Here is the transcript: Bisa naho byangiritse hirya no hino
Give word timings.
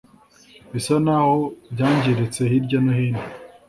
Bisa 0.73 0.95
naho 1.05 1.33
byangiritse 1.73 2.41
hirya 2.51 2.77
no 2.85 2.93
hino 2.97 3.23